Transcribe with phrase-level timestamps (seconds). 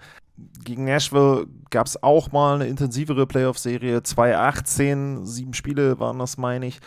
[0.63, 4.03] gegen Nashville gab es auch mal eine intensivere Playoff-Serie.
[4.03, 6.79] 2018, sieben Spiele waren das, meine ich.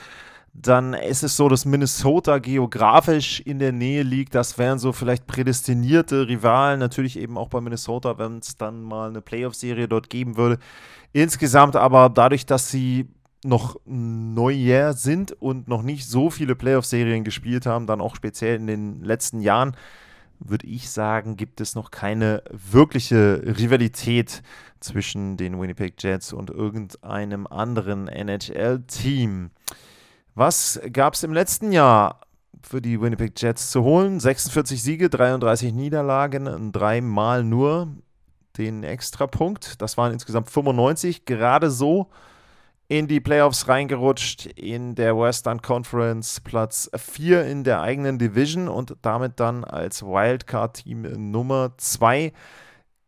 [0.52, 4.34] Dann ist es so, dass Minnesota geografisch in der Nähe liegt.
[4.34, 6.80] Das wären so vielleicht prädestinierte Rivalen.
[6.80, 10.58] Natürlich eben auch bei Minnesota, wenn es dann mal eine Playoff-Serie dort geben würde.
[11.12, 13.06] Insgesamt aber dadurch, dass sie
[13.44, 18.66] noch Neujahr sind und noch nicht so viele Playoff-Serien gespielt haben, dann auch speziell in
[18.66, 19.76] den letzten Jahren,
[20.38, 24.42] würde ich sagen, gibt es noch keine wirkliche Rivalität
[24.80, 29.50] zwischen den Winnipeg Jets und irgendeinem anderen NHL-Team.
[30.34, 32.20] Was gab es im letzten Jahr
[32.62, 34.20] für die Winnipeg Jets zu holen?
[34.20, 37.88] 46 Siege, 33 Niederlagen, dreimal nur
[38.58, 39.80] den Extrapunkt.
[39.80, 42.10] Das waren insgesamt 95, gerade so
[42.88, 48.96] in die Playoffs reingerutscht in der Western Conference, Platz 4 in der eigenen Division und
[49.02, 52.32] damit dann als Wildcard-Team Nummer 2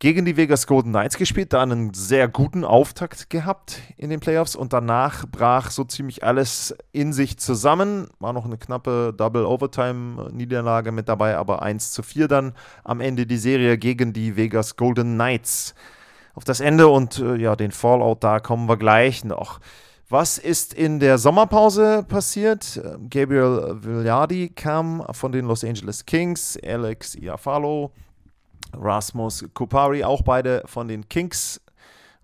[0.00, 4.55] gegen die Vegas Golden Knights gespielt, da einen sehr guten Auftakt gehabt in den Playoffs
[4.55, 8.06] und danach brach so ziemlich alles in sich zusammen.
[8.21, 12.53] War noch eine knappe Double Overtime Niederlage mit dabei, aber 1 zu 4 dann
[12.84, 15.75] am Ende die Serie gegen die Vegas Golden Knights
[16.38, 19.59] auf das Ende und äh, ja, den Fallout, da kommen wir gleich noch.
[20.09, 22.81] Was ist in der Sommerpause passiert?
[22.82, 27.91] Ähm, Gabriel Villardi kam von den Los Angeles Kings, Alex Iafalo,
[28.72, 31.60] Rasmus Kupari, auch beide von den Kings.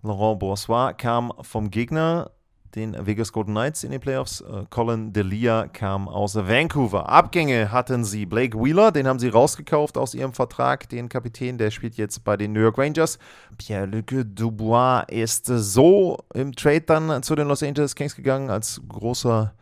[0.01, 2.31] Laurent Boursois kam vom Gegner
[2.75, 4.41] den Vegas Golden Knights in den Playoffs.
[4.41, 7.09] Äh, Colin Delia kam aus Vancouver.
[7.09, 10.89] Abgänge hatten sie Blake Wheeler, den haben sie rausgekauft aus ihrem Vertrag.
[10.89, 13.17] Den Kapitän, der spielt jetzt bei den New York Rangers.
[13.57, 19.53] Pierre-Luc Dubois ist so im Trade dann zu den Los Angeles Kings gegangen, als großer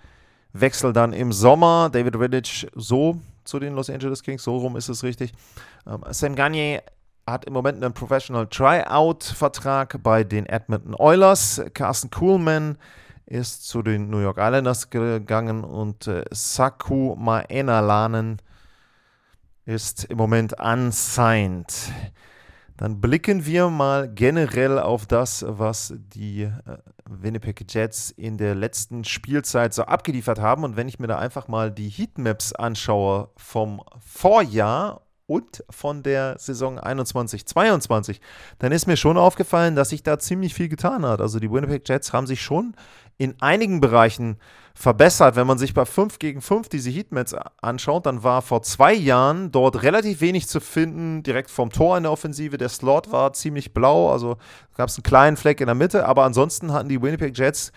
[0.53, 1.89] Wechsel dann im Sommer.
[1.91, 5.33] David Riddich so zu den Los Angeles Kings, so rum ist es richtig.
[5.85, 6.81] Ähm, Sam Gagne
[7.25, 11.61] hat im Moment einen Professional Tryout-Vertrag bei den Edmonton Oilers.
[11.73, 12.77] Carsten Kuhlman
[13.25, 18.41] ist zu den New York Islanders gegangen und äh, Saku Maenalanen
[19.65, 21.91] ist im Moment unsigned.
[22.77, 26.51] Dann blicken wir mal generell auf das, was die äh,
[27.07, 30.63] Winnipeg Jets in der letzten Spielzeit so abgeliefert haben.
[30.63, 36.37] Und wenn ich mir da einfach mal die Heatmaps anschaue vom Vorjahr und von der
[36.39, 38.19] Saison 21-22,
[38.59, 41.21] dann ist mir schon aufgefallen, dass sich da ziemlich viel getan hat.
[41.21, 42.75] Also die Winnipeg Jets haben sich schon
[43.23, 44.37] in einigen Bereichen
[44.75, 45.35] verbessert.
[45.35, 49.51] Wenn man sich bei 5 gegen 5 diese Heatmaps anschaut, dann war vor zwei Jahren
[49.51, 52.57] dort relativ wenig zu finden, direkt vom Tor in der Offensive.
[52.57, 54.37] Der Slot war ziemlich blau, also
[54.75, 57.71] gab es einen kleinen Fleck in der Mitte, aber ansonsten hatten die Winnipeg Jets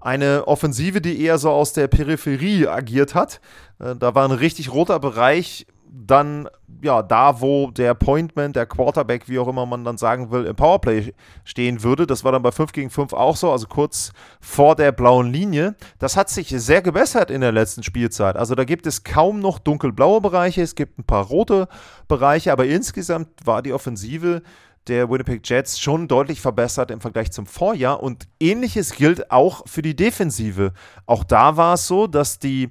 [0.00, 3.40] eine Offensive, die eher so aus der Peripherie agiert hat.
[3.78, 6.48] Äh, da war ein richtig roter Bereich dann
[6.82, 10.56] ja da, wo der Pointman, der Quarterback, wie auch immer man dann sagen will, im
[10.56, 12.06] Powerplay stehen würde.
[12.06, 15.74] Das war dann bei 5 gegen 5 auch so, also kurz vor der blauen Linie.
[15.98, 18.36] Das hat sich sehr gebessert in der letzten Spielzeit.
[18.36, 21.68] Also da gibt es kaum noch dunkelblaue Bereiche, es gibt ein paar rote
[22.08, 24.42] Bereiche, aber insgesamt war die Offensive
[24.88, 29.82] der Winnipeg Jets schon deutlich verbessert im Vergleich zum Vorjahr und ähnliches gilt auch für
[29.82, 30.72] die Defensive.
[31.06, 32.70] Auch da war es so, dass die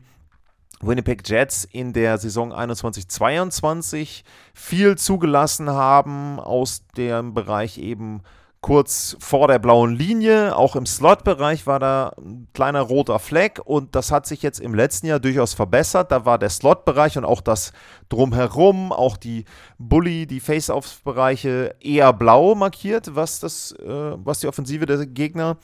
[0.82, 4.24] Winnipeg Jets in der Saison 21-22
[4.54, 8.22] viel zugelassen haben aus dem Bereich eben
[8.66, 10.56] kurz vor der blauen Linie.
[10.56, 14.74] Auch im Slot-Bereich war da ein kleiner roter Fleck und das hat sich jetzt im
[14.74, 16.12] letzten Jahr durchaus verbessert.
[16.12, 17.74] Da war der Slot-Bereich und auch das
[18.10, 19.46] drumherum, auch die
[19.78, 23.86] Bully, die Face-Off-Bereiche eher blau markiert, was, das, äh,
[24.18, 25.58] was die Offensive der Gegner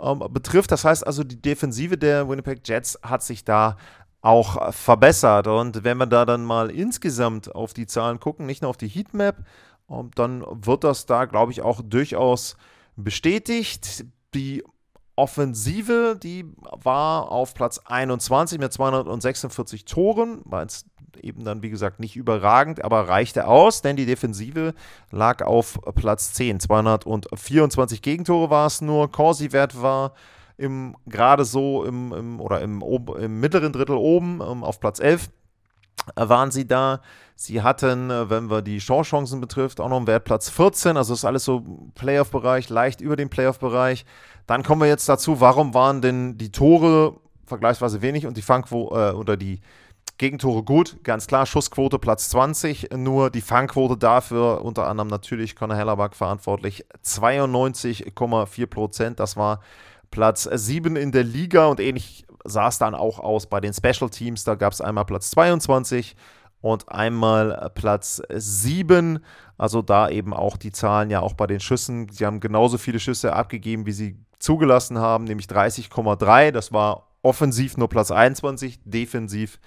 [0.00, 0.72] ähm, betrifft.
[0.72, 3.76] Das heißt also, die Defensive der Winnipeg Jets hat sich da
[4.20, 5.46] auch verbessert.
[5.46, 8.88] Und wenn wir da dann mal insgesamt auf die Zahlen gucken, nicht nur auf die
[8.88, 9.44] Heatmap,
[9.90, 12.56] ähm, dann wird das da, glaube ich, auch durchaus
[12.96, 14.04] bestätigt.
[14.34, 14.62] Die
[15.16, 20.86] Offensive, die war auf Platz 21 mit 246 Toren, war jetzt
[21.20, 24.74] eben dann, wie gesagt, nicht überragend, aber reichte aus, denn die Defensive
[25.10, 26.60] lag auf Platz 10.
[26.60, 29.10] 224 Gegentore war es nur.
[29.10, 30.12] Corsi-Wert war
[30.58, 34.98] im gerade so im, im oder im, im, mittleren Drittel oben um, ähm, auf Platz
[34.98, 35.30] 11
[36.16, 37.00] äh, waren sie da.
[37.36, 40.96] Sie hatten, äh, wenn wir die Chancechancen betrifft, auch noch einen Wert Platz 14.
[40.96, 41.64] Also ist alles so
[41.94, 44.04] Playoff-Bereich, leicht über dem Playoff-Bereich.
[44.46, 49.12] Dann kommen wir jetzt dazu, warum waren denn die Tore vergleichsweise wenig und die Fangquote
[49.12, 49.60] äh, oder die
[50.18, 55.76] Gegentore gut, ganz klar, Schussquote Platz 20, nur die Fangquote dafür, unter anderem natürlich Conor
[55.76, 59.20] Hellerback verantwortlich, 92,4 Prozent.
[59.20, 59.60] Das war
[60.10, 64.10] Platz 7 in der Liga und ähnlich sah es dann auch aus bei den Special
[64.10, 64.44] Teams.
[64.44, 66.16] Da gab es einmal Platz 22
[66.60, 69.20] und einmal Platz 7.
[69.56, 72.08] Also da eben auch die Zahlen ja auch bei den Schüssen.
[72.08, 76.52] Sie haben genauso viele Schüsse abgegeben, wie sie zugelassen haben, nämlich 30,3.
[76.52, 79.58] Das war offensiv nur Platz 21, defensiv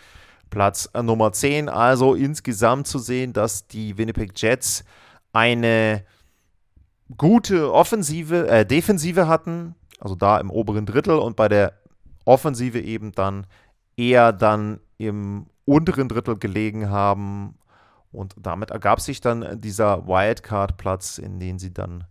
[0.49, 1.69] Platz Nummer 10.
[1.69, 4.83] Also insgesamt zu sehen, dass die Winnipeg Jets
[5.33, 6.03] eine
[7.17, 11.73] gute Offensive, äh, Defensive hatten, also da im oberen Drittel und bei der
[12.25, 13.47] Offensive eben dann
[13.95, 17.55] eher dann im unteren Drittel gelegen haben.
[18.11, 22.05] Und damit ergab sich dann dieser Wildcard-Platz, in den sie dann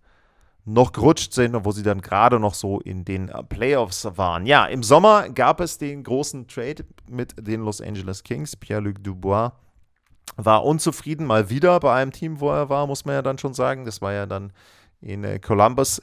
[0.65, 4.47] noch gerutscht sind und wo sie dann gerade noch so in den Playoffs waren.
[4.47, 8.57] Ja, im Sommer gab es den großen Trade mit den Los Angeles Kings.
[8.57, 9.51] Pierre-Luc Dubois
[10.37, 13.53] war unzufrieden mal wieder bei einem Team, wo er war, muss man ja dann schon
[13.53, 13.85] sagen.
[13.85, 14.53] Das war ja dann
[15.01, 16.01] in äh, Columbus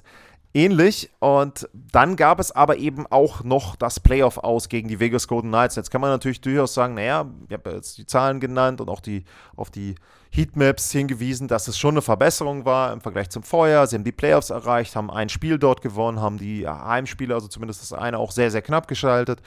[0.54, 1.10] ähnlich.
[1.20, 5.50] Und dann gab es aber eben auch noch das Playoff aus gegen die Vegas Golden
[5.50, 5.76] Knights.
[5.76, 9.00] Jetzt kann man natürlich durchaus sagen, naja, ich habe jetzt die Zahlen genannt und auch
[9.00, 9.24] die
[9.56, 9.96] auf die
[10.32, 13.88] Heatmaps hingewiesen, dass es schon eine Verbesserung war im Vergleich zum Vorjahr.
[13.88, 17.82] Sie haben die Playoffs erreicht, haben ein Spiel dort gewonnen, haben die Heimspiele, also zumindest
[17.82, 19.40] das eine, auch sehr, sehr knapp geschaltet.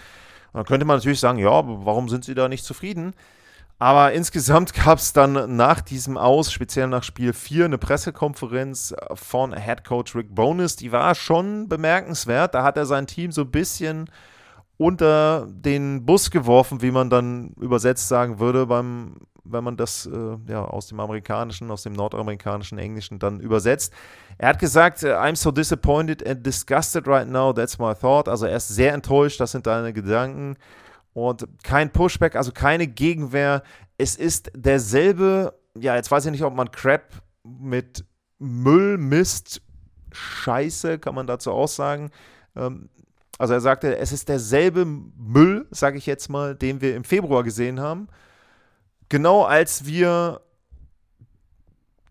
[0.53, 3.15] Und dann könnte man natürlich sagen, ja, warum sind sie da nicht zufrieden?
[3.81, 9.57] Aber insgesamt gab es dann nach diesem Aus, speziell nach Spiel 4, eine Pressekonferenz von
[9.57, 10.77] Head Coach Rick Bonus.
[10.77, 12.55] Die war schon bemerkenswert.
[12.55, 14.11] Da hat er sein Team so ein bisschen
[14.77, 20.37] unter den Bus geworfen, wie man dann übersetzt sagen würde, beim, wenn man das äh,
[20.47, 23.93] ja, aus dem amerikanischen, aus dem nordamerikanischen Englischen dann übersetzt.
[24.37, 28.29] Er hat gesagt, äh, I'm so disappointed and disgusted right now, that's my thought.
[28.29, 30.57] Also er ist sehr enttäuscht, das sind deine Gedanken
[31.13, 33.63] und kein Pushback, also keine Gegenwehr.
[33.99, 38.05] Es ist derselbe, ja, jetzt weiß ich nicht, ob man Crap mit
[38.39, 39.63] Müll, Mist,
[40.13, 42.11] Scheiße, kann man dazu auch sagen.
[42.57, 42.89] Ähm,
[43.39, 47.43] also er sagte, es ist derselbe Müll, sage ich jetzt mal, den wir im Februar
[47.43, 48.09] gesehen haben.
[49.09, 50.41] Genau als wir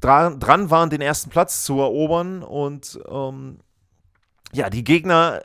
[0.02, 3.60] dran, dran waren, den ersten Platz zu erobern und ähm,
[4.52, 5.44] ja, die Gegner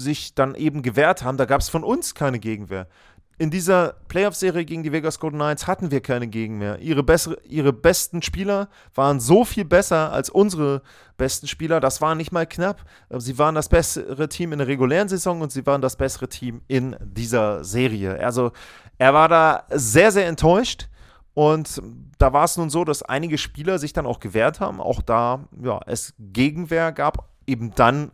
[0.00, 2.86] sich dann eben gewehrt haben, da gab es von uns keine Gegenwehr.
[3.40, 6.78] In dieser Playoff-Serie gegen die Vegas Golden Knights hatten wir keine Gegenwehr.
[6.78, 10.82] Ihre, bessere, ihre besten Spieler waren so viel besser als unsere
[11.16, 11.80] besten Spieler.
[11.80, 12.84] Das war nicht mal knapp.
[13.16, 16.60] Sie waren das bessere Team in der regulären Saison und sie waren das bessere Team
[16.68, 18.22] in dieser Serie.
[18.22, 18.52] Also
[18.98, 20.90] er war da sehr, sehr enttäuscht.
[21.32, 21.80] Und
[22.18, 24.82] da war es nun so, dass einige Spieler sich dann auch gewehrt haben.
[24.82, 28.12] Auch da ja, es Gegenwehr gab eben dann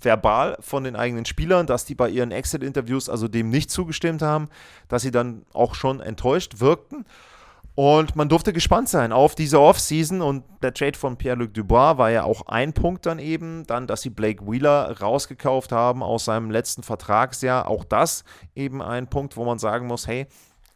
[0.00, 4.48] verbal von den eigenen Spielern, dass die bei ihren Exit-Interviews also dem nicht zugestimmt haben,
[4.88, 7.04] dass sie dann auch schon enttäuscht wirkten.
[7.74, 12.10] Und man durfte gespannt sein auf diese Offseason und der Trade von Pierre-Luc Dubois war
[12.10, 16.50] ja auch ein Punkt dann eben, dann, dass sie Blake Wheeler rausgekauft haben aus seinem
[16.50, 17.68] letzten Vertragsjahr.
[17.68, 18.24] Auch das
[18.54, 20.26] eben ein Punkt, wo man sagen muss, hey,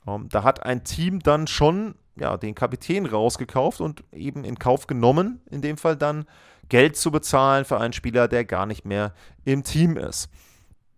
[0.07, 4.87] Ähm, da hat ein Team dann schon ja, den Kapitän rausgekauft und eben in Kauf
[4.87, 6.25] genommen, in dem Fall dann
[6.71, 9.13] Geld zu bezahlen für einen Spieler, der gar nicht mehr
[9.45, 10.31] im Team ist.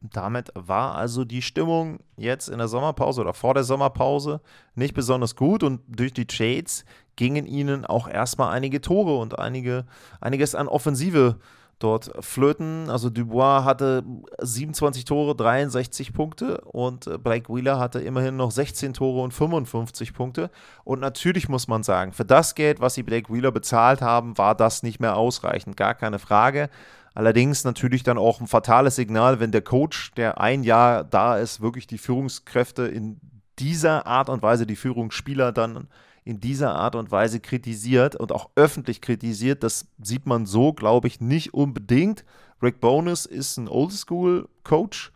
[0.01, 4.41] Damit war also die Stimmung jetzt in der Sommerpause oder vor der Sommerpause
[4.75, 9.87] nicht besonders gut und durch die Trades gingen ihnen auch erstmal einige Tore und einige,
[10.21, 11.39] einiges an Offensive
[11.83, 12.89] dort flöten.
[12.91, 14.05] Also Dubois hatte
[14.41, 20.15] 27 Tore, 63 Punkte und äh, Blake Wheeler hatte immerhin noch 16 Tore und 55
[20.15, 20.51] Punkte.
[20.85, 24.55] Und natürlich muss man sagen, für das Geld, was sie Blake Wheeler bezahlt haben, war
[24.55, 26.71] das nicht mehr ausreichend, gar keine Frage.
[27.15, 31.61] Allerdings natürlich dann auch ein fatales Signal, wenn der Coach, der ein Jahr da ist,
[31.61, 33.21] wirklich die Führungskräfte in
[33.59, 35.89] dieser Art und Weise, die Führungsspieler dann
[36.25, 39.63] in dieser Art und Weise kritisiert und auch öffentlich kritisiert.
[39.63, 42.25] Das sieht man so, glaube ich, nicht unbedingt.
[42.63, 45.13] Rick Bonus ist ein Oldschool-Coach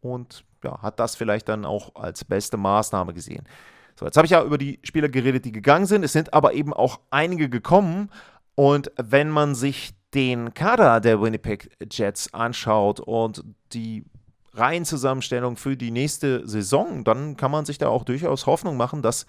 [0.00, 3.44] und ja, hat das vielleicht dann auch als beste Maßnahme gesehen.
[3.94, 6.04] So, jetzt habe ich ja über die Spieler geredet, die gegangen sind.
[6.04, 8.10] Es sind aber eben auch einige gekommen.
[8.54, 14.04] Und wenn man sich den Kader der Winnipeg Jets anschaut und die
[14.54, 19.26] Reihenzusammenstellung für die nächste Saison, dann kann man sich da auch durchaus Hoffnung machen, dass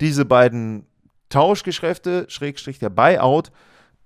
[0.00, 0.86] diese beiden
[1.28, 3.50] Tauschgeschäfte, Schrägstrich der Buyout,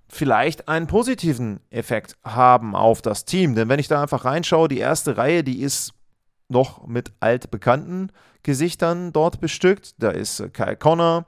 [0.07, 3.55] vielleicht einen positiven Effekt haben auf das Team.
[3.55, 5.93] Denn wenn ich da einfach reinschaue, die erste Reihe, die ist
[6.49, 8.11] noch mit altbekannten
[8.43, 9.95] Gesichtern dort bestückt.
[9.97, 11.25] Da ist Kyle Connor,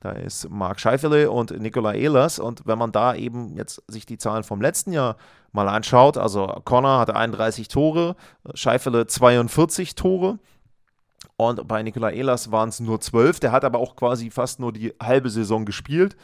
[0.00, 2.38] da ist Mark Scheifele und Nikola Ehlers.
[2.38, 5.16] Und wenn man da eben jetzt sich die Zahlen vom letzten Jahr
[5.52, 8.16] mal anschaut, also Connor hatte 31 Tore,
[8.54, 10.38] Scheifele 42 Tore.
[11.48, 13.40] Und bei Nikola Ehlers waren es nur 12.
[13.40, 16.16] Der hat aber auch quasi fast nur die halbe Saison gespielt.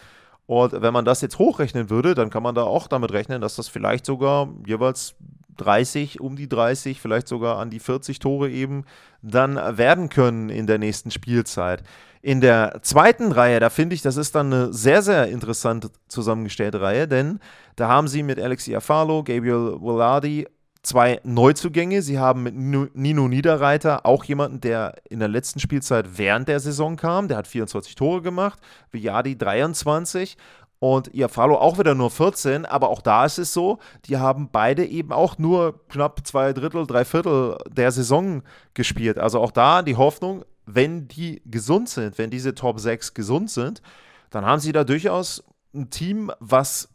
[0.47, 3.57] Und wenn man das jetzt hochrechnen würde, dann kann man da auch damit rechnen, dass
[3.57, 5.15] das vielleicht sogar jeweils
[5.59, 8.85] 30, um die 30, vielleicht sogar an die 40 Tore eben
[9.21, 11.83] dann werden können in der nächsten Spielzeit.
[12.23, 16.81] In der zweiten Reihe, da finde ich, das ist dann eine sehr, sehr interessante zusammengestellte
[16.81, 17.41] Reihe, denn
[17.77, 20.47] da haben sie mit Alexi Afalo, Gabriel Willardi
[20.89, 22.03] zwei Neuzugänge.
[22.03, 26.97] Sie haben mit Nino Niederreiter auch jemanden, der in der letzten Spielzeit während der Saison
[26.97, 27.29] kam.
[27.29, 28.59] Der hat 24 Tore gemacht,
[28.91, 30.37] Viadi 23
[30.79, 34.87] und Iafalo auch wieder nur 14, aber auch da ist es so, die haben beide
[34.87, 38.43] eben auch nur knapp zwei Drittel, drei Viertel der Saison
[38.75, 39.19] gespielt.
[39.19, 43.83] Also auch da die Hoffnung, wenn die gesund sind, wenn diese Top 6 gesund sind,
[44.31, 45.43] dann haben sie da durchaus
[45.75, 46.89] ein Team, was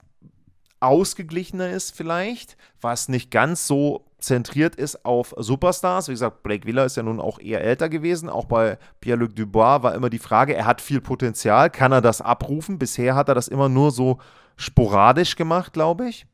[0.84, 6.08] ausgeglichener ist vielleicht, was nicht ganz so zentriert ist auf Superstars.
[6.08, 8.30] Wie gesagt, Blake Wheeler ist ja nun auch eher älter gewesen.
[8.30, 12.22] Auch bei Pierre-Luc Dubois war immer die Frage, er hat viel Potenzial, kann er das
[12.22, 12.80] abrufen?
[12.80, 14.20] Bisher hat er das immer nur so
[14.56, 16.26] sporadisch gemacht, glaube ich.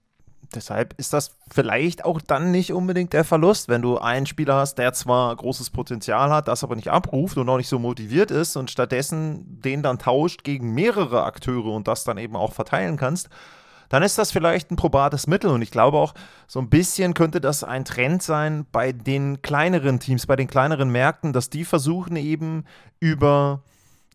[0.55, 4.79] Deshalb ist das vielleicht auch dann nicht unbedingt der Verlust, wenn du einen Spieler hast,
[4.79, 8.55] der zwar großes Potenzial hat, das aber nicht abruft und auch nicht so motiviert ist
[8.55, 13.29] und stattdessen den dann tauscht gegen mehrere Akteure und das dann eben auch verteilen kannst
[13.89, 15.49] dann ist das vielleicht ein probates Mittel.
[15.49, 16.13] Und ich glaube auch,
[16.47, 20.89] so ein bisschen könnte das ein Trend sein bei den kleineren Teams, bei den kleineren
[20.89, 22.65] Märkten, dass die versuchen eben
[22.99, 23.63] über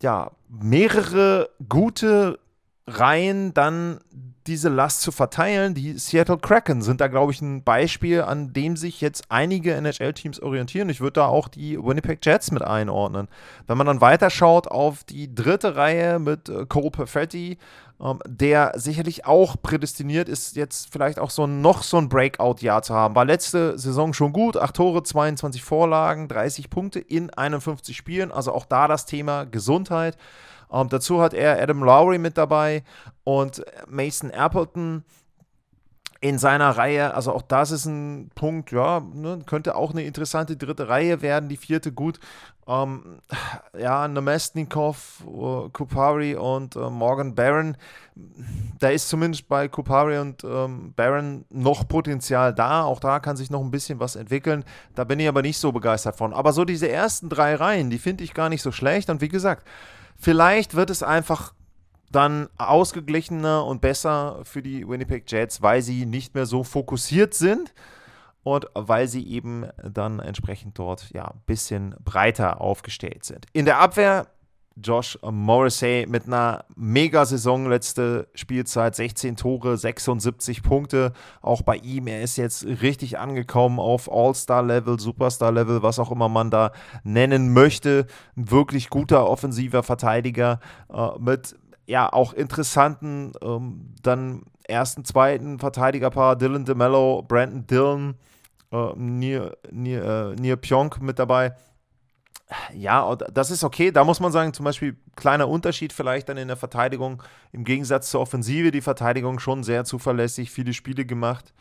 [0.00, 2.38] ja, mehrere gute
[2.86, 3.98] Reihen dann
[4.46, 5.74] diese Last zu verteilen.
[5.74, 10.40] Die Seattle Kraken sind da, glaube ich, ein Beispiel, an dem sich jetzt einige NHL-Teams
[10.40, 10.90] orientieren.
[10.90, 13.28] Ich würde da auch die Winnipeg Jets mit einordnen.
[13.66, 17.56] Wenn man dann weiterschaut auf die dritte Reihe mit äh, Cole Perfetti,
[18.00, 22.94] ähm, der sicherlich auch prädestiniert ist, jetzt vielleicht auch so noch so ein Breakout-Jahr zu
[22.94, 23.14] haben.
[23.14, 28.32] War letzte Saison schon gut, 8 Tore, 22 Vorlagen, 30 Punkte in 51 Spielen.
[28.32, 30.16] Also auch da das Thema Gesundheit.
[30.72, 32.82] Ähm, dazu hat er Adam Lowry mit dabei
[33.22, 35.04] und Mason Appleton
[36.24, 37.12] in seiner Reihe.
[37.12, 41.50] Also auch das ist ein Punkt, ja, ne, könnte auch eine interessante dritte Reihe werden.
[41.50, 42.18] Die vierte gut.
[42.66, 43.20] Ähm,
[43.78, 47.76] ja, Nemestnikov, uh, Kupari und uh, Morgan Barron.
[48.78, 52.84] Da ist zumindest bei Kupari und ähm, Barron noch Potenzial da.
[52.84, 54.64] Auch da kann sich noch ein bisschen was entwickeln.
[54.94, 56.32] Da bin ich aber nicht so begeistert von.
[56.32, 59.10] Aber so diese ersten drei Reihen, die finde ich gar nicht so schlecht.
[59.10, 59.66] Und wie gesagt,
[60.16, 61.52] vielleicht wird es einfach
[62.14, 67.74] dann ausgeglichener und besser für die Winnipeg Jets, weil sie nicht mehr so fokussiert sind
[68.42, 73.46] und weil sie eben dann entsprechend dort ja ein bisschen breiter aufgestellt sind.
[73.52, 74.26] In der Abwehr
[74.82, 81.12] Josh Morrissey mit einer Mega-Saison letzte Spielzeit, 16 Tore, 76 Punkte.
[81.42, 86.50] Auch bei ihm, er ist jetzt richtig angekommen auf All-Star-Level, Superstar-Level, was auch immer man
[86.50, 86.72] da
[87.04, 88.06] nennen möchte.
[88.36, 90.58] Ein wirklich guter offensiver Verteidiger
[90.92, 91.54] äh, mit
[91.86, 98.14] ja auch interessanten ähm, dann ersten, zweiten Verteidigerpaar Dylan DeMello, Brandon Dillon,
[98.72, 101.54] äh, Nier, Nier, äh, Nier Pionk mit dabei.
[102.74, 103.90] ja, das ist okay.
[103.90, 107.22] Da muss man sagen, zum Beispiel kleiner Unterschied vielleicht dann in der Verteidigung.
[107.52, 111.52] Im Gegensatz zur Offensive, die Verteidigung schon sehr zuverlässig, viele Spiele gemacht.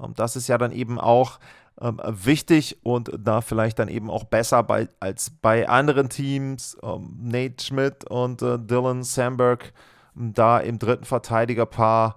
[0.00, 1.38] Ähm, das ist ja dann eben auch
[1.80, 6.76] ähm, wichtig und da vielleicht dann eben auch besser bei, als bei anderen Teams.
[6.82, 9.72] Ähm, Nate Schmidt und äh, Dylan Sandberg
[10.14, 12.16] da im dritten Verteidigerpaar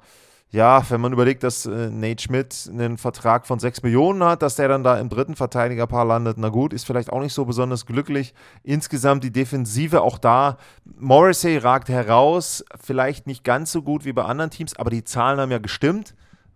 [0.52, 4.56] ja, wenn man überlegt, dass äh, Nate Schmidt einen Vertrag von 6 Millionen hat, dass
[4.56, 7.86] der dann da im dritten Verteidigerpaar landet, na gut, ist vielleicht auch nicht so besonders
[7.86, 8.34] glücklich.
[8.64, 10.58] Insgesamt die Defensive auch da.
[10.98, 15.40] Morrissey ragt heraus, vielleicht nicht ganz so gut wie bei anderen Teams, aber die Zahlen
[15.40, 16.16] haben ja gestimmt.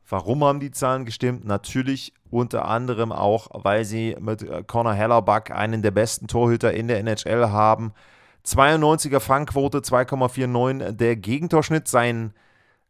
[0.09, 1.45] Warum haben die Zahlen gestimmt?
[1.45, 6.87] Natürlich unter anderem auch, weil sie mit äh, Connor Hellerback einen der besten Torhüter in
[6.87, 7.93] der NHL haben.
[8.45, 11.87] 92er Fangquote, 2,49 der Gegentorschnitt.
[11.87, 12.33] Sein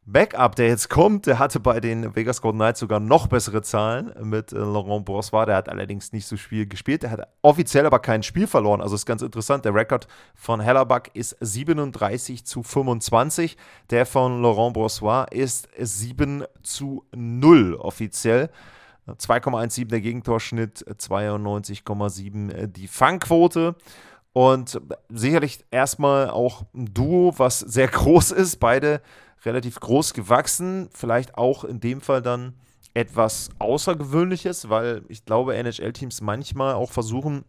[0.05, 4.11] Backup, der jetzt kommt, der hatte bei den Vegas Golden Knights sogar noch bessere Zahlen
[4.21, 5.45] mit äh, Laurent Brossois.
[5.45, 7.03] Der hat allerdings nicht so viel gespielt.
[7.03, 8.81] Der hat offiziell aber kein Spiel verloren.
[8.81, 9.63] Also ist ganz interessant.
[9.63, 13.55] Der Rekord von Hellerback ist 37 zu 25.
[13.91, 18.49] Der von Laurent Brossois ist 7 zu 0 offiziell.
[19.07, 23.75] 2,17 der Gegentorschnitt, 92,7 die Fangquote.
[24.33, 28.59] Und sicherlich erstmal auch ein Duo, was sehr groß ist.
[28.59, 29.01] Beide
[29.45, 30.89] relativ groß gewachsen.
[30.93, 32.53] Vielleicht auch in dem Fall dann
[32.93, 37.43] etwas Außergewöhnliches, weil ich glaube, NHL-Teams manchmal auch versuchen,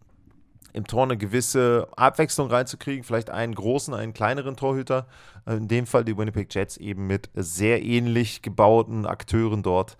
[0.72, 3.04] im Tor eine gewisse Abwechslung reinzukriegen.
[3.04, 5.06] Vielleicht einen großen, einen kleineren Torhüter.
[5.46, 9.96] In dem Fall die Winnipeg Jets eben mit sehr ähnlich gebauten Akteuren dort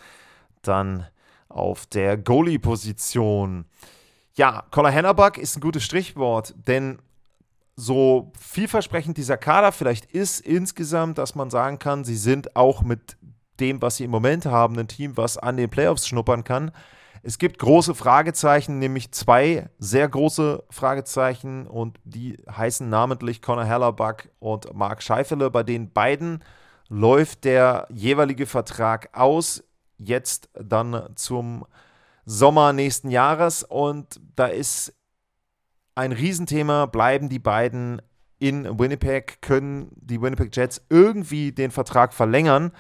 [0.63, 1.07] dann
[1.49, 3.67] auf der Goalie-Position.
[4.35, 6.99] Ja, Collar Hennerbach ist ein gutes Strichwort, denn
[7.77, 13.17] so vielversprechend dieser Kader vielleicht ist insgesamt, dass man sagen kann, sie sind auch mit
[13.61, 16.71] dem, was sie im Moment haben, ein Team, was an den Playoffs schnuppern kann.
[17.23, 24.31] Es gibt große Fragezeichen, nämlich zwei sehr große Fragezeichen und die heißen namentlich Conor Hellerback
[24.41, 25.51] und Mark Scheifele.
[25.51, 26.45] Bei den beiden
[26.89, 29.65] läuft der jeweilige Vertrag aus,
[29.97, 31.65] jetzt dann zum
[32.27, 34.93] Sommer nächsten Jahres und da ist
[35.95, 36.87] ein Riesenthema.
[36.87, 38.03] Bleiben die beiden
[38.39, 39.41] in Winnipeg?
[39.43, 42.73] Können die Winnipeg Jets irgendwie den Vertrag verlängern?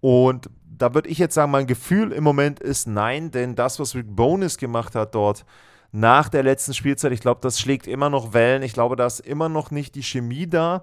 [0.00, 3.94] Und da würde ich jetzt sagen, mein Gefühl im Moment ist nein, denn das, was
[3.94, 5.44] Rick Bonus gemacht hat dort
[5.92, 8.62] nach der letzten Spielzeit, ich glaube, das schlägt immer noch Wellen.
[8.62, 10.82] Ich glaube, da ist immer noch nicht die Chemie da.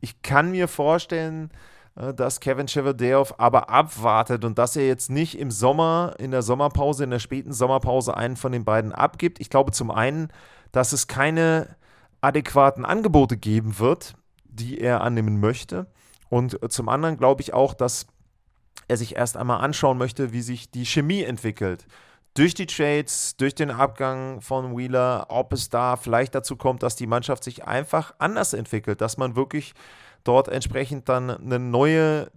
[0.00, 1.50] Ich kann mir vorstellen,
[1.94, 6.42] äh, dass Kevin Cheveldayoff aber abwartet und dass er jetzt nicht im Sommer, in der
[6.42, 9.40] Sommerpause, in der späten Sommerpause einen von den beiden abgibt.
[9.40, 10.28] Ich glaube zum einen,
[10.72, 11.76] dass es keine
[12.20, 15.86] adäquaten Angebote geben wird, die er annehmen möchte.
[16.28, 18.06] Und zum anderen glaube ich auch, dass
[18.88, 21.86] er sich erst einmal anschauen möchte, wie sich die Chemie entwickelt.
[22.34, 26.96] Durch die Trades, durch den Abgang von Wheeler, ob es da vielleicht dazu kommt, dass
[26.96, 29.74] die Mannschaft sich einfach anders entwickelt, dass man wirklich
[30.24, 32.30] dort entsprechend dann eine neue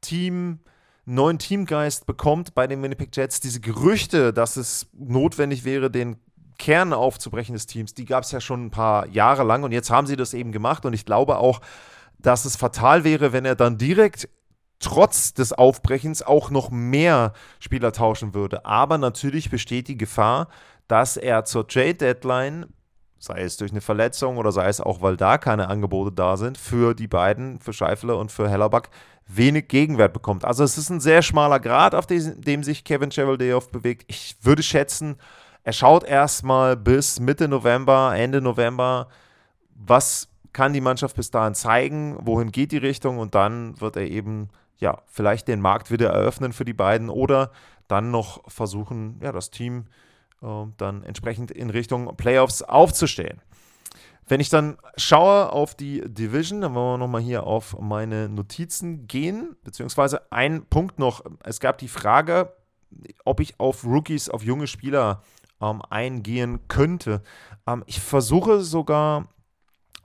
[0.00, 0.60] Team,
[1.04, 3.40] neuen Teamgeist bekommt bei den Winnipeg Jets.
[3.40, 6.16] Diese Gerüchte, dass es notwendig wäre, den
[6.58, 9.90] Kern aufzubrechen des Teams, die gab es ja schon ein paar Jahre lang und jetzt
[9.90, 11.60] haben sie das eben gemacht und ich glaube auch,
[12.18, 14.28] dass es fatal wäre, wenn er dann direkt
[14.80, 18.64] trotz des Aufbrechens auch noch mehr Spieler tauschen würde.
[18.64, 20.48] Aber natürlich besteht die Gefahr,
[20.86, 22.66] dass er zur Trade Deadline,
[23.18, 26.58] sei es durch eine Verletzung oder sei es auch, weil da keine Angebote da sind,
[26.58, 28.90] für die beiden, für Scheifler und für Hellerback,
[29.26, 30.44] wenig Gegenwert bekommt.
[30.44, 34.04] Also es ist ein sehr schmaler Grad, auf dem, sich Kevin Cheveldayoff bewegt.
[34.06, 35.16] Ich würde schätzen,
[35.68, 39.08] er schaut erstmal bis Mitte November, Ende November,
[39.74, 44.08] was kann die Mannschaft bis dahin zeigen, wohin geht die Richtung und dann wird er
[44.08, 47.52] eben ja vielleicht den Markt wieder eröffnen für die beiden oder
[47.86, 49.88] dann noch versuchen, ja, das Team
[50.40, 50.46] äh,
[50.78, 53.42] dann entsprechend in Richtung Playoffs aufzustellen.
[54.26, 59.06] Wenn ich dann schaue auf die Division, dann wollen wir nochmal hier auf meine Notizen
[59.06, 61.24] gehen, beziehungsweise ein Punkt noch.
[61.44, 62.54] Es gab die Frage,
[63.26, 65.22] ob ich auf Rookies, auf junge Spieler
[65.60, 67.22] ähm, eingehen könnte.
[67.66, 69.28] Ähm, ich versuche sogar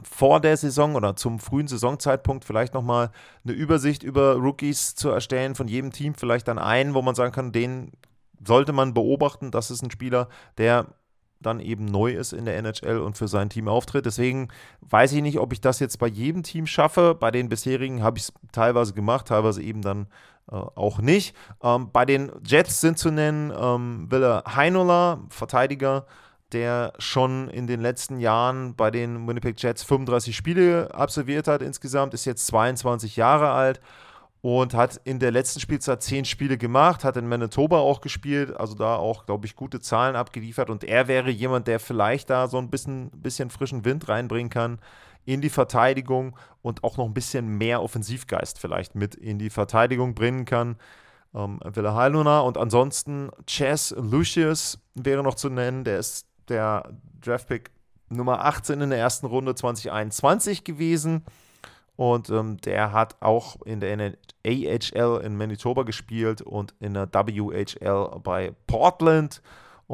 [0.02, 3.12] vor der Saison oder zum frühen Saisonzeitpunkt vielleicht nochmal
[3.44, 7.32] eine Übersicht über Rookies zu erstellen, von jedem Team vielleicht dann einen, wo man sagen
[7.32, 7.92] kann, den
[8.46, 9.52] sollte man beobachten.
[9.52, 10.88] Das ist ein Spieler, der
[11.40, 14.06] dann eben neu ist in der NHL und für sein Team auftritt.
[14.06, 14.48] Deswegen
[14.82, 17.16] weiß ich nicht, ob ich das jetzt bei jedem Team schaffe.
[17.16, 20.08] Bei den bisherigen habe ich es teilweise gemacht, teilweise eben dann
[20.52, 21.36] äh, auch nicht.
[21.62, 26.06] Ähm, bei den Jets sind zu nennen ähm, Wille Heinola, Verteidiger,
[26.52, 32.14] der schon in den letzten Jahren bei den Winnipeg Jets 35 Spiele absolviert hat insgesamt,
[32.14, 33.82] ist jetzt 22 Jahre alt
[34.42, 38.76] und hat in der letzten Spielzeit zehn Spiele gemacht, hat in Manitoba auch gespielt, also
[38.76, 40.70] da auch, glaube ich, gute Zahlen abgeliefert.
[40.70, 44.80] Und er wäre jemand, der vielleicht da so ein bisschen, bisschen frischen Wind reinbringen kann
[45.26, 50.16] in die Verteidigung und auch noch ein bisschen mehr Offensivgeist vielleicht mit in die Verteidigung
[50.16, 50.78] bringen kann.
[51.34, 57.72] Ähm, Wille Heiluna und ansonsten Chess Lucius wäre noch zu nennen, der ist der Draftpick
[58.10, 61.24] Nummer 18 in der ersten Runde 2021 gewesen.
[61.96, 64.14] Und ähm, der hat auch in der
[64.46, 69.42] AHL in Manitoba gespielt und in der WHL bei Portland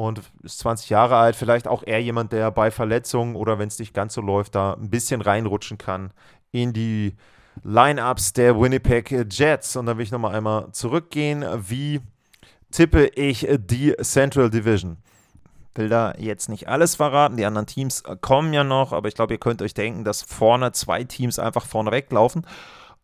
[0.00, 1.36] und ist 20 Jahre alt.
[1.36, 4.72] Vielleicht auch eher jemand, der bei Verletzungen oder wenn es nicht ganz so läuft, da
[4.72, 6.12] ein bisschen reinrutschen kann
[6.52, 7.16] in die
[7.64, 9.76] Lineups der Winnipeg Jets.
[9.76, 11.44] Und dann will ich nochmal einmal zurückgehen.
[11.68, 12.00] Wie
[12.70, 14.96] tippe ich die Central Division?
[15.74, 17.36] will da jetzt nicht alles verraten.
[17.36, 20.72] Die anderen Teams kommen ja noch, aber ich glaube, ihr könnt euch denken, dass vorne
[20.72, 22.44] zwei Teams einfach vorne weglaufen.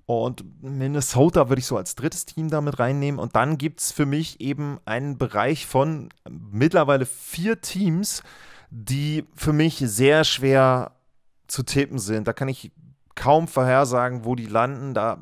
[0.07, 3.19] Und Minnesota würde ich so als drittes Team damit reinnehmen.
[3.19, 8.23] Und dann gibt es für mich eben einen Bereich von mittlerweile vier Teams,
[8.71, 10.93] die für mich sehr schwer
[11.49, 12.29] zu tippen sind.
[12.29, 12.71] Da kann ich
[13.17, 14.95] kaum vorhersagen, wo die landen.
[14.95, 15.19] Da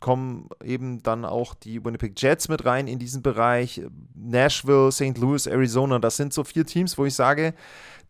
[0.00, 3.82] kommen eben dann auch die Winnipeg Jets mit rein in diesen Bereich.
[4.14, 5.18] Nashville, St.
[5.18, 7.54] Louis, Arizona, das sind so vier Teams, wo ich sage,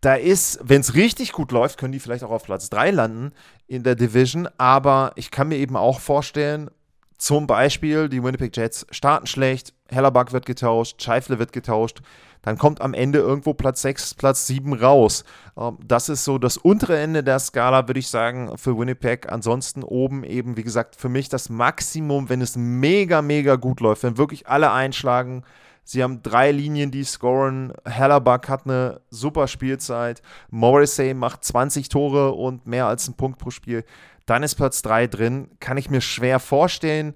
[0.01, 3.33] da ist, wenn es richtig gut läuft, können die vielleicht auch auf Platz 3 landen
[3.67, 4.49] in der Division.
[4.59, 6.71] Aber ich kann mir eben auch vorstellen,
[7.19, 12.01] zum Beispiel die Winnipeg Jets starten schlecht, Hellerback wird getauscht, Scheifle wird getauscht
[12.43, 15.25] dann kommt am Ende irgendwo Platz 6, Platz 7 raus.
[15.57, 19.31] Ähm, das ist so das untere Ende der Skala, würde ich sagen, für Winnipeg.
[19.31, 24.03] Ansonsten oben eben, wie gesagt, für mich das Maximum, wenn es mega, mega gut läuft,
[24.03, 25.45] wenn wirklich alle einschlagen.
[25.85, 27.73] Sie haben drei Linien, die scoren.
[27.87, 30.21] Hellerback hat eine super Spielzeit.
[30.51, 33.85] Morrissey macht 20 Tore und mehr als einen Punkt pro Spiel.
[34.27, 35.49] Dann ist Platz 3 drin.
[35.61, 37.15] Kann ich mir schwer vorstellen.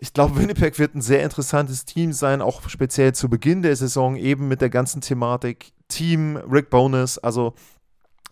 [0.00, 4.14] Ich glaube, Winnipeg wird ein sehr interessantes Team sein, auch speziell zu Beginn der Saison,
[4.14, 7.18] eben mit der ganzen Thematik Team, Rick Bonus.
[7.18, 7.54] Also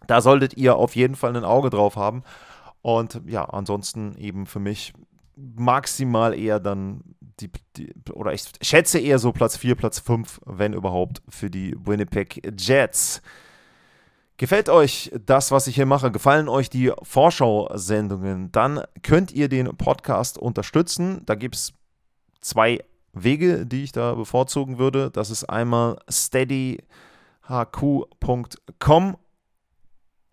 [0.06, 2.22] da solltet ihr auf jeden Fall ein Auge drauf haben.
[2.82, 4.92] Und ja, ansonsten eben für mich
[5.34, 7.02] maximal eher dann
[7.40, 11.74] die, die, oder ich schätze eher so Platz 4, Platz 5, wenn überhaupt, für die
[11.84, 13.20] Winnipeg Jets.
[14.38, 16.10] Gefällt euch das, was ich hier mache?
[16.10, 18.52] Gefallen euch die Vorschau-Sendungen?
[18.52, 21.22] Dann könnt ihr den Podcast unterstützen.
[21.24, 21.72] Da gibt es
[22.42, 25.10] zwei Wege, die ich da bevorzugen würde.
[25.10, 26.76] Das ist einmal steadyhq.com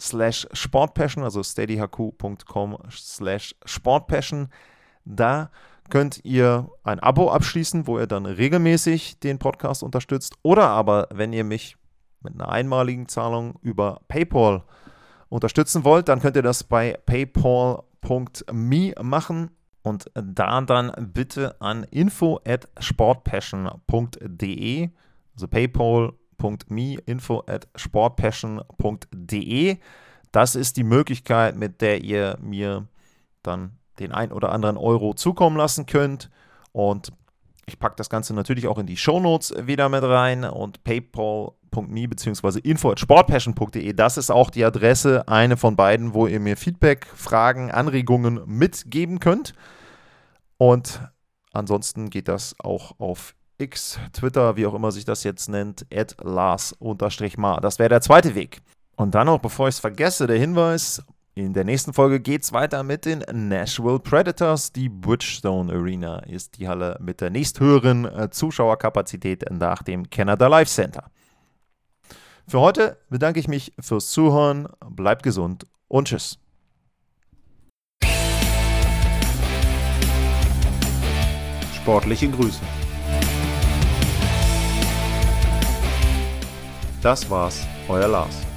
[0.02, 4.50] slash sportpassion, also steadyhq.com slash sportpassion.
[5.06, 5.50] Da
[5.90, 10.36] könnt ihr ein Abo abschließen, wo ihr dann regelmäßig den Podcast unterstützt.
[10.42, 11.78] Oder aber, wenn ihr mich
[12.24, 14.64] mit einer einmaligen Zahlung über PayPal
[15.30, 19.52] unterstützen wollt, dann könnt ihr das bei paypal.me machen
[19.84, 24.90] und da dann bitte an info at sportpassion.de,
[25.34, 29.78] also paypal.me, info at sportpassion.de.
[30.32, 32.88] Das ist die Möglichkeit, mit der ihr mir
[33.44, 36.32] dann den ein oder anderen Euro zukommen lassen könnt.
[36.72, 37.12] Und
[37.66, 40.84] ich packe das Ganze natürlich auch in die Shownotes wieder mit rein und
[41.74, 42.60] paypal.me bzw.
[42.60, 43.94] info.sportpassion.de.
[43.94, 49.20] Das ist auch die Adresse, eine von beiden, wo ihr mir Feedback, Fragen, Anregungen mitgeben
[49.20, 49.54] könnt.
[50.58, 51.02] Und
[51.52, 56.16] ansonsten geht das auch auf X, Twitter, wie auch immer sich das jetzt nennt, at
[56.22, 57.62] Lars-Mar.
[57.62, 58.62] Das wäre der zweite Weg.
[58.96, 61.04] Und dann noch, bevor ich es vergesse, der Hinweis,
[61.36, 64.72] in der nächsten Folge geht es weiter mit den Nashville Predators.
[64.72, 70.70] Die Bridgestone Arena ist die Halle mit der nächsthöheren äh, Zuschauerkapazität nach dem Canada Life
[70.70, 71.10] Center.
[72.48, 74.68] Für heute bedanke ich mich fürs Zuhören.
[74.90, 76.40] Bleibt gesund und tschüss.
[81.76, 82.62] Sportliche Grüße.
[87.02, 88.53] Das war's, euer Lars.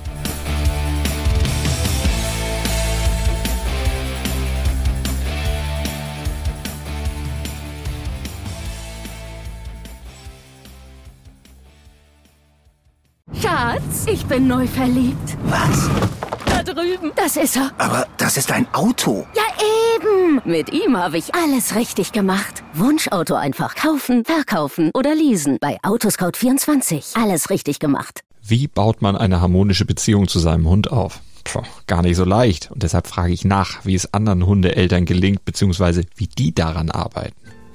[13.77, 15.37] Schatz, ich bin neu verliebt.
[15.45, 15.91] Was?
[16.47, 17.13] Da drüben.
[17.15, 17.71] Das ist er.
[17.77, 19.27] Aber das ist ein Auto.
[19.35, 19.43] Ja,
[19.95, 20.41] eben.
[20.47, 22.63] Mit ihm habe ich alles richtig gemacht.
[22.73, 25.59] Wunschauto einfach kaufen, verkaufen oder leasen.
[25.61, 27.21] Bei Autoscout24.
[27.23, 28.21] Alles richtig gemacht.
[28.43, 31.21] Wie baut man eine harmonische Beziehung zu seinem Hund auf?
[31.45, 32.71] Puh, gar nicht so leicht.
[32.71, 37.37] Und deshalb frage ich nach, wie es anderen Hundeeltern gelingt, beziehungsweise wie die daran arbeiten.